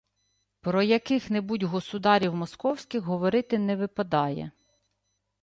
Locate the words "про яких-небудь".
0.61-1.63